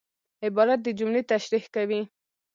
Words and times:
عبارت 0.45 0.79
د 0.83 0.87
جملې 0.99 1.21
تشریح 1.31 1.65
کوي. 1.75 2.01